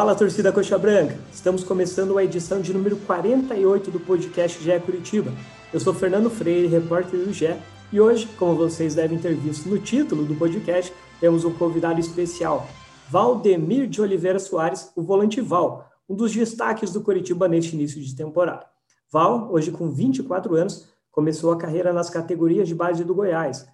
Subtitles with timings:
[0.00, 1.14] Fala, torcida Coxa Branca!
[1.30, 5.30] Estamos começando a edição de número 48 do podcast GE Curitiba.
[5.70, 7.54] Eu sou Fernando Freire, repórter do GE,
[7.92, 10.90] e hoje, como vocês devem ter visto no título do podcast,
[11.20, 12.66] temos um convidado especial,
[13.10, 18.16] Valdemir de Oliveira Soares, o volante Val, um dos destaques do Curitiba neste início de
[18.16, 18.64] temporada.
[19.12, 23.66] Val, hoje com 24 anos, começou a carreira nas categorias de base do Goiás.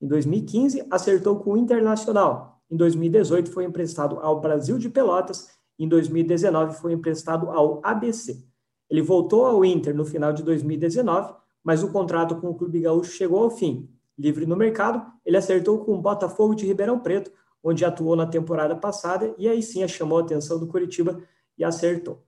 [0.00, 2.62] Em 2015, acertou com o Internacional.
[2.70, 8.44] Em 2018, foi emprestado ao Brasil de Pelotas em 2019 foi emprestado ao ABC.
[8.88, 13.12] Ele voltou ao Inter no final de 2019, mas o contrato com o Clube Gaúcho
[13.12, 13.88] chegou ao fim.
[14.16, 18.76] Livre no mercado, ele acertou com o Botafogo de Ribeirão Preto, onde atuou na temporada
[18.76, 21.20] passada, e aí sim chamou a atenção do Curitiba
[21.56, 22.22] e acertou.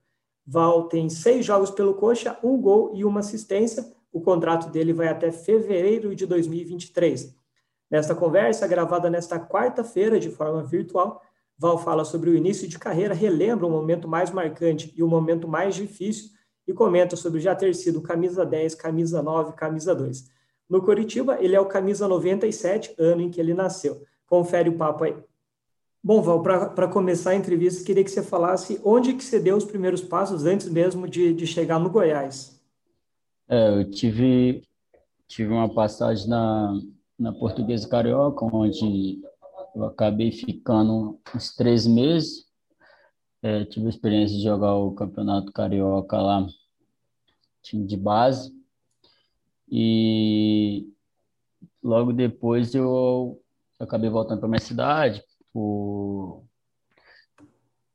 [0.45, 3.85] Val tem seis jogos pelo Coxa, um gol e uma assistência.
[4.11, 7.35] O contrato dele vai até fevereiro de 2023.
[7.89, 11.21] Nesta conversa, gravada nesta quarta-feira de forma virtual,
[11.57, 15.47] Val fala sobre o início de carreira, relembra o momento mais marcante e o momento
[15.47, 16.29] mais difícil
[16.67, 20.29] e comenta sobre já ter sido camisa 10, camisa 9, camisa 2.
[20.69, 24.03] No Curitiba, ele é o camisa 97, ano em que ele nasceu.
[24.27, 25.15] Confere o papo aí.
[26.03, 29.65] Bom, Val, para começar a entrevista, queria que você falasse onde que você deu os
[29.65, 32.61] primeiros passos antes mesmo de, de chegar no Goiás.
[33.49, 34.61] É, eu tive,
[35.27, 36.79] tive uma passagem na,
[37.17, 39.21] na Portuguesa Carioca, onde
[39.77, 42.47] eu acabei ficando uns três meses.
[43.43, 46.47] É, tive a experiência de jogar o Campeonato Carioca lá,
[47.61, 48.51] time de base.
[49.69, 50.91] E
[51.83, 53.39] logo depois eu
[53.79, 56.43] acabei voltando para minha cidade por,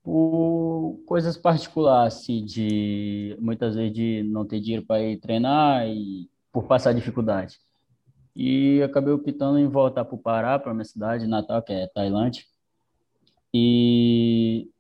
[0.05, 6.31] por coisas particulares, assim, de muitas vezes de não ter dinheiro para ir treinar e
[6.53, 7.59] por passar dificuldade.
[8.35, 12.43] E acabei optando em voltar para o Pará, para minha cidade natal, que é Tailândia.
[13.53, 14.71] E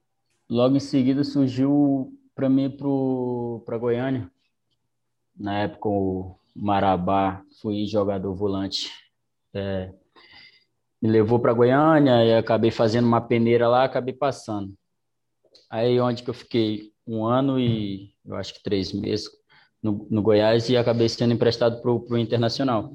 [0.49, 2.75] logo em seguida surgiu para mim
[3.65, 4.31] para Goiânia.
[5.37, 8.91] Na época, o Marabá foi jogador volante.
[9.53, 9.93] É,
[11.01, 14.73] me levou para Goiânia e acabei fazendo uma peneira lá, acabei passando.
[15.69, 19.29] Aí onde que eu fiquei um ano e eu acho que três meses
[19.83, 22.95] no, no Goiás e acabei sendo emprestado para o Internacional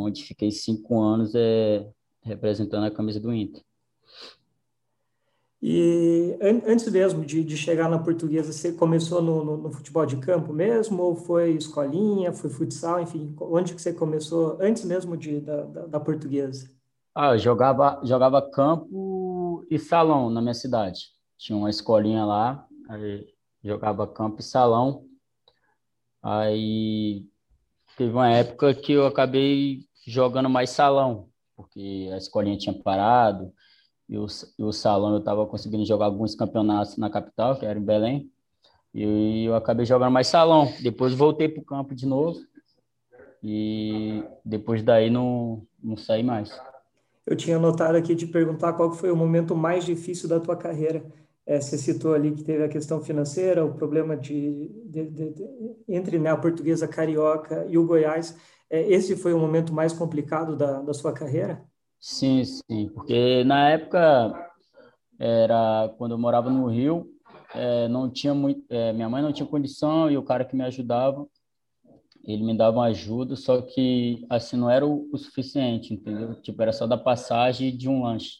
[0.00, 1.88] onde fiquei cinco anos é,
[2.22, 3.62] representando a camisa do Inter.
[5.62, 10.16] E antes mesmo de, de chegar na portuguesa, você começou no, no, no, futebol de
[10.16, 11.02] campo mesmo?
[11.02, 13.34] Ou foi escolinha, foi futsal, enfim?
[13.38, 16.70] Onde que você começou antes mesmo de, da, da, da portuguesa?
[17.14, 21.10] Ah, eu jogava, jogava campo e salão na minha cidade.
[21.36, 22.66] Tinha uma escolinha lá,
[23.62, 25.04] jogava campo e salão.
[26.22, 27.26] Aí
[27.98, 33.52] teve uma época que eu acabei jogando mais salão, porque a escolinha tinha parado,
[34.08, 34.26] e o,
[34.58, 38.30] e o salão eu estava conseguindo jogar alguns campeonatos na capital, que era em Belém,
[38.92, 40.72] e eu acabei jogando mais salão.
[40.82, 42.40] Depois voltei para o campo de novo,
[43.42, 46.50] e depois daí não, não saí mais.
[47.26, 51.04] Eu tinha notado aqui de perguntar qual foi o momento mais difícil da tua carreira.
[51.46, 55.44] É, você citou ali que teve a questão financeira, o problema de, de, de, de
[55.88, 58.36] entre né, a portuguesa carioca e o Goiás.
[58.70, 61.64] É, esse foi o momento mais complicado da, da sua carreira?
[61.98, 64.48] Sim, sim, porque na época
[65.18, 67.10] era quando eu morava no Rio,
[67.54, 70.62] é, não tinha muito, é, minha mãe não tinha condição e o cara que me
[70.62, 71.26] ajudava,
[72.24, 76.40] ele me dava uma ajuda, só que assim não era o, o suficiente, entendeu?
[76.40, 78.38] Tipo, era só da passagem de um lanche.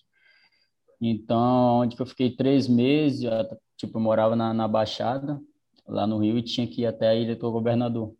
[1.00, 3.28] Então, onde que eu fiquei três meses,
[3.76, 5.40] tipo, eu morava na, na Baixada,
[5.88, 8.14] lá no Rio, e tinha que ir até a Ilha do Governador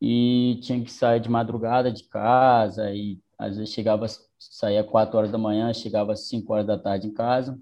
[0.00, 4.06] e tinha que sair de madrugada de casa e às vezes chegava
[4.38, 7.58] saía quatro horas da manhã chegava às cinco horas da tarde em casa.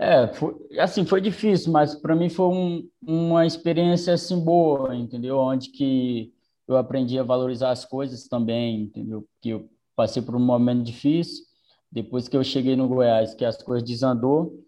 [0.00, 5.36] É, foi, assim, foi difícil, mas para mim foi um, uma experiência assim boa, entendeu?
[5.36, 6.32] Onde que
[6.66, 9.28] eu aprendi a valorizar as coisas também, entendeu?
[9.34, 11.44] Porque eu passei por um momento difícil,
[11.92, 14.58] depois que eu cheguei no Goiás, que as coisas desandou,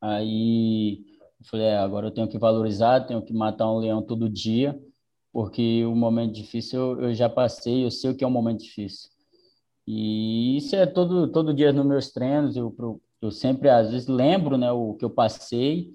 [0.00, 1.04] Aí
[1.40, 4.78] eu falei, é, agora eu tenho que valorizar, tenho que matar um leão todo dia
[5.32, 8.64] porque o momento difícil eu, eu já passei, eu sei o que é um momento
[8.64, 9.10] difícil.
[9.86, 12.74] E isso é todo, todo dia nos meus treinos, eu,
[13.20, 15.92] eu sempre, às vezes, lembro né, o que eu passei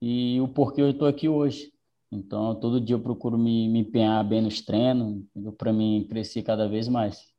[0.00, 1.72] e o porquê eu estou aqui hoje.
[2.10, 5.22] Então, todo dia eu procuro me, me empenhar bem nos treinos,
[5.58, 7.31] para mim crescer cada vez mais.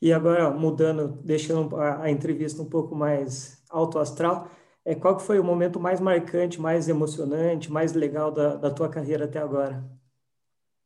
[0.00, 4.50] E agora, mudando, deixando a, a entrevista um pouco mais alto astral,
[4.84, 8.88] é, qual que foi o momento mais marcante, mais emocionante, mais legal da, da tua
[8.88, 9.84] carreira até agora?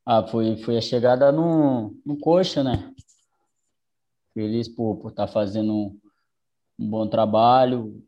[0.04, 2.92] Ah, foi, foi a chegada no, no Coxa, né?
[4.34, 6.00] Feliz por estar por tá fazendo um,
[6.78, 8.04] um bom trabalho,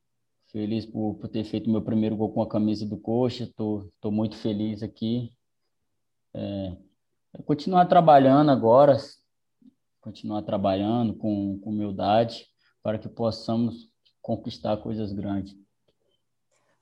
[0.50, 4.10] feliz por, por ter feito meu primeiro gol com a camisa do Coxa, tô, tô
[4.10, 5.32] muito feliz aqui.
[6.34, 6.76] É,
[7.46, 8.98] continuar trabalhando agora,
[10.06, 12.46] continuar trabalhando com, com humildade
[12.80, 13.90] para que possamos
[14.22, 15.56] conquistar coisas grandes.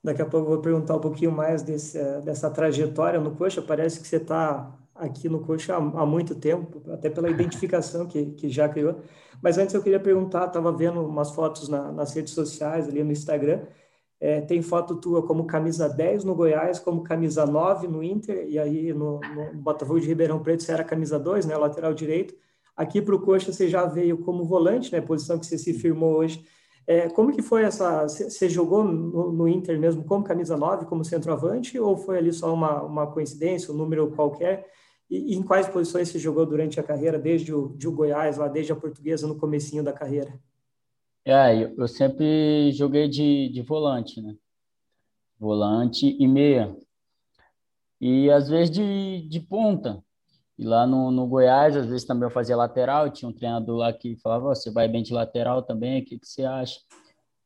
[0.03, 3.63] Daqui a pouco eu vou perguntar um pouquinho mais desse, dessa trajetória no Coxa.
[3.63, 8.27] Parece que você está aqui no Coxa há, há, muito tempo, até pela identificação que,
[8.33, 9.01] que já criou.
[9.41, 13.11] Mas antes eu queria perguntar, estava vendo umas fotos na, nas redes sociais, ali no
[13.11, 13.65] Instagram,
[14.19, 18.59] é, tem foto tua como camisa 10 no Goiás, como camisa 9 no Inter, e
[18.59, 22.35] aí no, no Botafogo de Ribeirão Preto você era camisa 2, né, lateral direito.
[22.75, 26.15] Aqui para o Coxa você já veio como volante, né, posição que você se firmou
[26.15, 26.43] hoje.
[26.87, 28.03] É, como que foi essa?
[28.03, 32.53] Você jogou no, no, Inter mesmo como camisa 9, como centroavante, ou foi ali só
[32.53, 34.67] uma, uma coincidência, um número qualquer?
[35.09, 38.37] E, e, em quais posições você jogou durante a carreira, desde o, de o Goiás,
[38.37, 40.39] lá desde a portuguesa, no comecinho da carreira?
[41.23, 44.35] É, eu, eu sempre joguei de, de volante, né?
[45.39, 46.75] Volante e meia.
[47.99, 50.03] E às vezes de, de ponta.
[50.57, 53.91] E lá no, no Goiás, às vezes também eu fazia lateral, tinha um treinador lá
[53.91, 56.79] que falava, você vai bem de lateral também, o que, que você acha?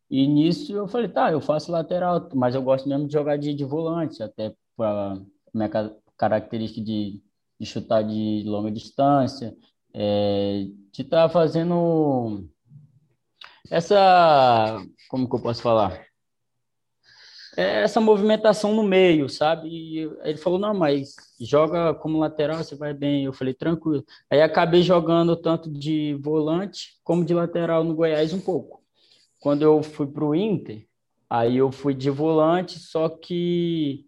[0.10, 3.54] E nisso eu falei, tá, eu faço lateral, mas eu gosto mesmo de jogar de,
[3.54, 5.20] de volante, até para
[5.54, 5.70] minha
[6.18, 7.22] característica de,
[7.60, 9.56] de chutar de longa distância,
[9.94, 12.48] é, de estar tá fazendo
[13.72, 16.09] essa, como que eu posso falar?
[17.60, 19.68] É essa movimentação no meio, sabe?
[19.68, 23.26] E ele falou, não, mas joga como lateral, você vai bem.
[23.26, 24.02] Eu falei, tranquilo.
[24.32, 28.82] Aí acabei jogando tanto de volante como de lateral no Goiás um pouco.
[29.42, 30.88] Quando eu fui para o Inter,
[31.30, 34.06] aí eu fui de volante, só que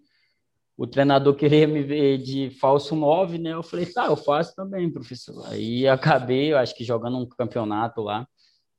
[0.77, 3.51] o treinador queria me ver de falso 9, né?
[3.51, 5.45] Eu falei, tá, eu faço também, professor.
[5.47, 8.25] Aí acabei, eu acho que jogando um campeonato lá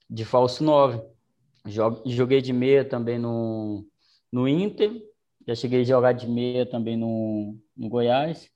[0.09, 0.99] de falso 9.
[2.07, 3.87] Joguei de meia também no
[4.32, 4.90] no Inter,
[5.46, 8.50] já cheguei a jogar de meia também no, no Goiás.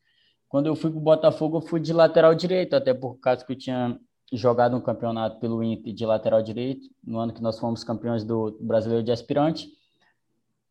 [0.49, 3.53] Quando eu fui para o Botafogo, eu fui de lateral direito, até por causa que
[3.53, 4.01] eu tinha
[4.33, 8.57] jogado um campeonato pelo Inter de lateral direito, no ano que nós fomos campeões do
[8.61, 9.69] Brasileiro de Aspirante,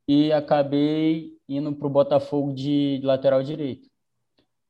[0.07, 3.89] e acabei indo para o Botafogo de, de, lateral direito,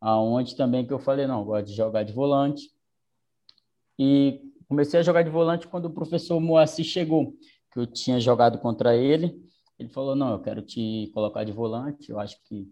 [0.02, 2.70] aonde também que eu falei, não, gosto de jogar de volante,
[3.98, 7.34] e comecei a jogar de volante quando o professor Moacir chegou,
[7.72, 9.46] que eu tinha jogado contra ele,
[9.78, 12.10] ele falou: Não, eu quero te colocar de volante.
[12.10, 12.68] Eu acho que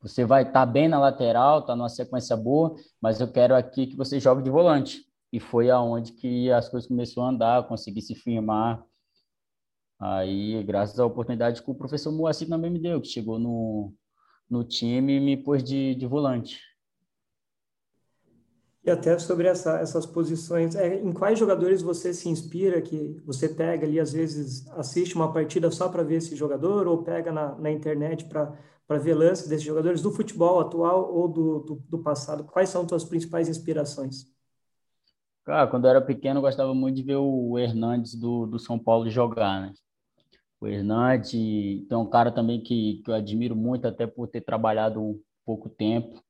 [0.00, 3.86] você vai estar tá bem na lateral, tá numa sequência boa, mas eu quero aqui
[3.86, 5.04] que você jogue de volante.
[5.32, 8.84] E foi aonde que as coisas começaram a andar, consegui se firmar.
[9.98, 13.92] Aí, graças à oportunidade que o professor Moacir também me deu, que chegou no,
[14.48, 16.60] no time e me pôs de, de volante.
[18.86, 23.48] E até sobre essa, essas posições, é, em quais jogadores você se inspira, que você
[23.48, 27.56] pega ali, às vezes assiste uma partida só para ver esse jogador, ou pega na,
[27.56, 32.44] na internet para ver lances desses jogadores do futebol atual ou do, do, do passado?
[32.44, 34.32] Quais são suas principais inspirações?
[35.42, 38.78] Cara, quando eu era pequeno, eu gostava muito de ver o Hernandes do, do São
[38.78, 39.72] Paulo jogar, né?
[40.60, 45.20] O Hernandes, então, um cara também que, que eu admiro muito, até por ter trabalhado
[45.44, 46.24] pouco tempo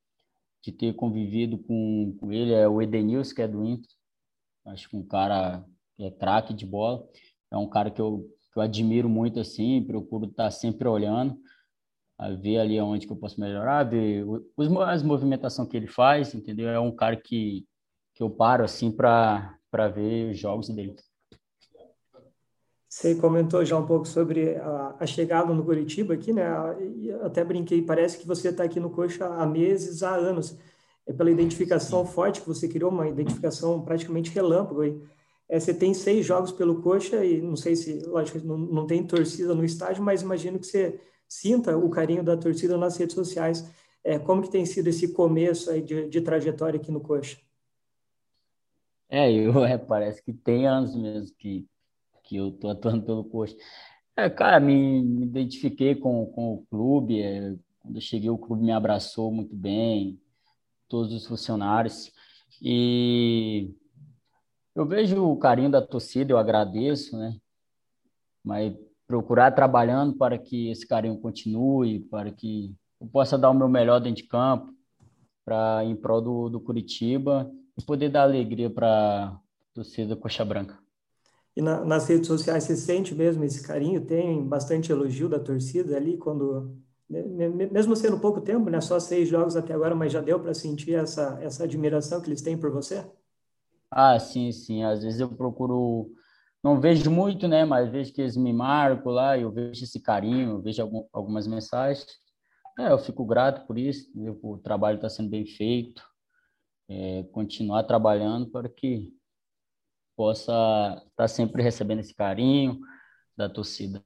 [0.66, 3.88] de ter convivido com, com ele é o Edenilson, que é do Inter.
[4.66, 5.64] Acho que um cara
[5.96, 7.06] que é craque de bola.
[7.52, 11.38] É um cara que eu, que eu admiro muito, assim, procuro estar sempre olhando,
[12.18, 16.35] a ver ali onde que eu posso melhorar, ver os, as movimentações que ele faz,
[16.35, 16.68] entendeu?
[16.68, 17.64] É um cara que,
[18.12, 19.56] que eu paro, assim, para
[19.94, 20.96] ver os jogos dele.
[22.97, 26.47] Você comentou já um pouco sobre a, a chegada no Curitiba aqui, né?
[26.97, 30.57] E até brinquei, parece que você está aqui no Coxa há meses, há anos.
[31.07, 34.83] É pela identificação forte que você criou, uma identificação praticamente relâmpago.
[35.47, 39.07] É, você tem seis jogos pelo Coxa e não sei se, lógico, não, não tem
[39.07, 40.99] torcida no estádio, mas imagino que você
[41.29, 43.71] sinta o carinho da torcida nas redes sociais.
[44.03, 47.37] É, como que tem sido esse começo aí de, de trajetória aqui no Coxa?
[49.07, 51.69] É, eu, é, parece que tem anos mesmo que
[52.26, 53.56] que eu tô atuando pelo coxa.
[54.16, 58.64] É, cara, me, me identifiquei com, com o clube, é, Quando eu cheguei, o clube
[58.64, 60.21] me abraçou muito bem,
[60.88, 62.12] todos os funcionários.
[62.61, 63.75] E
[64.75, 67.37] eu vejo o carinho da torcida, eu agradeço, né?
[68.42, 68.75] Mas
[69.06, 74.00] procurar trabalhando para que esse carinho continue, para que eu possa dar o meu melhor
[74.00, 74.75] dentro de campo,
[75.45, 79.40] para em prol do, do Curitiba e poder dar alegria para a
[79.75, 80.86] torcida Coxa Branca.
[81.56, 84.04] E na, nas redes sociais você sente mesmo esse carinho?
[84.04, 86.76] Tem bastante elogio da torcida ali quando
[87.08, 88.80] mesmo sendo pouco tempo, né?
[88.80, 92.42] Só seis jogos até agora, mas já deu para sentir essa essa admiração que eles
[92.42, 93.04] têm por você?
[93.90, 94.82] Ah, sim, sim.
[94.84, 96.10] Às vezes eu procuro,
[96.62, 97.64] não vejo muito, né?
[97.64, 101.46] Mas vejo que eles me marcam lá, eu vejo esse carinho, eu vejo algum, algumas
[101.46, 102.06] mensagens.
[102.78, 104.10] É, eu fico grato por isso.
[104.42, 106.02] O trabalho está sendo bem feito.
[106.88, 109.12] É, continuar trabalhando para que
[110.16, 112.80] possa estar tá sempre recebendo esse carinho
[113.37, 114.02] da torcida.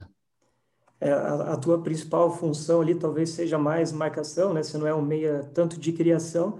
[0.99, 4.61] É, a, a, tua principal função ali talvez seja mais marcação, né?
[4.61, 6.59] Você não é um meia tanto de criação.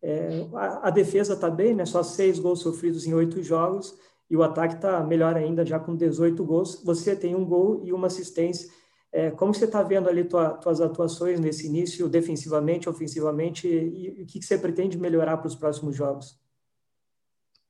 [0.00, 1.84] É, a, a, defesa está bem, né?
[1.84, 3.94] Só seis gols sofridos em oito jogos
[4.30, 6.82] e o ataque está melhor ainda, já com 18 gols.
[6.82, 8.70] Você tem um gol e uma assistência.
[9.12, 14.22] É, como você está vendo ali tua, tuas atuações nesse início, defensivamente, ofensivamente, e, e
[14.22, 16.38] o que, que você pretende melhorar para os próximos jogos?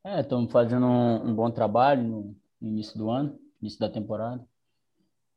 [0.06, 4.46] É, estamos fazendo um, um, bom trabalho no, início do ano, início da temporada.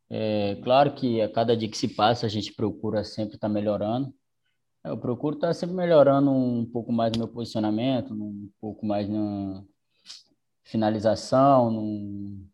[0.10, 3.54] É, claro que a cada dia que se passa a gente procura sempre estar tá
[3.54, 4.14] melhorando.
[4.84, 9.08] Eu procuro estar tá sempre melhorando um pouco mais no meu posicionamento, um pouco mais
[9.08, 9.64] na
[10.64, 12.46] finalização, num,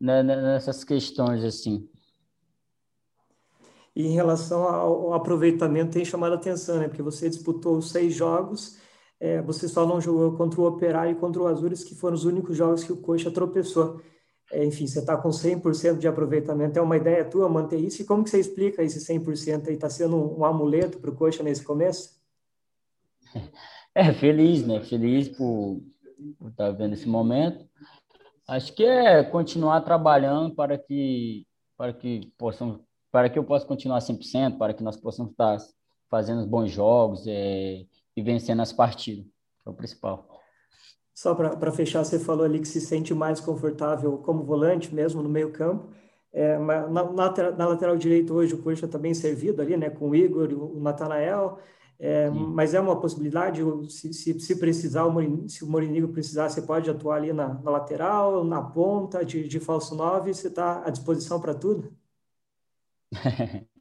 [0.00, 1.86] né, né, nessas questões assim.
[3.94, 6.88] E em relação ao aproveitamento, tem chamado a atenção, né?
[6.88, 8.82] Porque você disputou seis jogos
[9.24, 12.26] é, você só não jogou contra o Operário e contra o Azures, que foram os
[12.26, 14.02] únicos jogos que o Coxa tropeçou.
[14.52, 16.78] É, enfim, você está com 100% de aproveitamento.
[16.78, 18.02] É uma ideia tua manter isso?
[18.02, 19.76] E como que você explica esse 100% aí?
[19.76, 22.20] Está sendo um, amuleto para o Coxa nesse começo?
[23.96, 24.80] É, feliz, né?
[24.80, 25.80] Feliz por
[26.48, 27.64] estar tá vendo esse momento.
[28.48, 32.80] Acho que é continuar trabalhando para que para que possam
[33.12, 35.58] para que eu possa continuar 100%, para que nós possamos estar
[36.10, 37.84] fazendo bons jogos, é,
[38.16, 40.28] e vencendo as partidas, que é o principal.
[41.14, 45.28] Só para fechar, você falou ali que se sente mais confortável como volante mesmo no
[45.28, 45.88] meio campo.
[46.32, 50.10] É, na, na, na, lateral direito hoje o Coxa está bem servido ali, né, com
[50.10, 51.60] o Igor e o Natanael,
[51.96, 56.48] é, mas é uma possibilidade, se, se, se precisar, o Morin, se o Morinigo precisar,
[56.48, 60.84] você pode atuar ali na, na lateral, na ponta, de, de falso 9, você está
[60.84, 61.96] à disposição para tudo?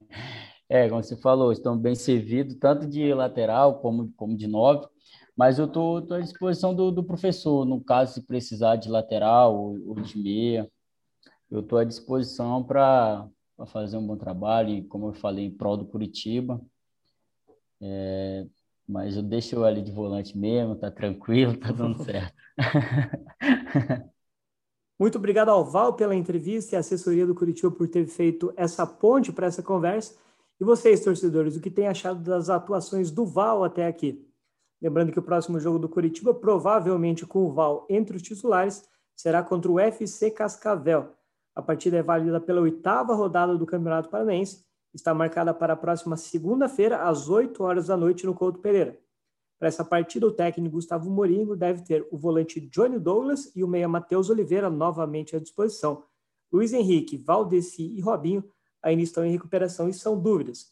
[0.74, 4.88] É, como você falou, estão bem servidos, tanto de lateral como, como de nove,
[5.38, 9.90] mas eu estou à disposição do, do, professor, no caso, se precisar de lateral ou,
[9.90, 10.68] ou de meia,
[11.52, 13.30] eu estou à disposição para
[13.68, 16.60] fazer um bom trabalho, e, como eu falei, em prol do Curitiba.
[17.80, 18.48] É,
[18.88, 22.34] mas eu deixo ali de volante mesmo, tá tranquilo, tá dando certo.
[25.00, 28.88] Muito obrigado ao Val pela entrevista e a assessoria do Curitiba por ter feito essa
[28.88, 30.24] ponte para essa conversa.
[30.60, 34.28] E vocês, torcedores, o que têm achado das atuações do Val até aqui?
[34.82, 39.42] Lembrando que o próximo jogo do Curitiba, provavelmente com o Val entre os titulares, será
[39.42, 41.14] contra o FC Cascavel.
[41.56, 44.66] A partida é válida pela oitava rodada do Campeonato Paranaense.
[44.94, 49.00] Está marcada para a próxima segunda-feira, às 8 horas da noite, no Couto Pereira.
[49.58, 53.68] Para essa partida, o técnico Gustavo Moringo deve ter o volante Johnny Douglas e o
[53.68, 56.04] meia Matheus Oliveira novamente à disposição.
[56.52, 58.44] Luiz Henrique, Valdeci e Robinho
[58.84, 60.72] ainda estão em recuperação e são dúvidas.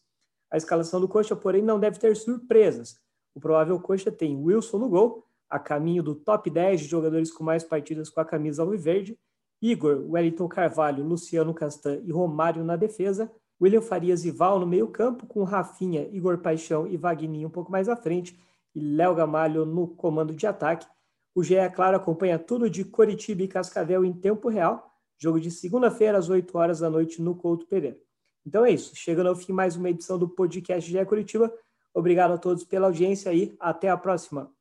[0.51, 2.99] A escalação do Coxa, porém, não deve ter surpresas.
[3.33, 7.43] O provável Coxa tem Wilson no gol, a caminho do top 10 de jogadores com
[7.43, 9.17] mais partidas com a camisa alviverde,
[9.61, 14.87] Igor, Wellington Carvalho, Luciano Castan e Romário na defesa, William Farias e Val no meio
[14.87, 18.37] campo, com Rafinha, Igor Paixão e Vagninho um pouco mais à frente,
[18.73, 20.87] e Léo Gamalho no comando de ataque.
[21.35, 24.90] O GE, claro, acompanha tudo de Coritiba e Cascavel em tempo real,
[25.21, 27.95] Jogo de segunda-feira, às 8 horas da noite, no Couto Pereira.
[28.43, 28.95] Então é isso.
[28.95, 31.53] Chegando ao fim mais uma edição do podcast GE Curitiba.
[31.93, 34.51] Obrigado a todos pela audiência e até a próxima.